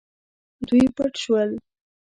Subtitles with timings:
[0.67, 1.49] دوی پټ شول.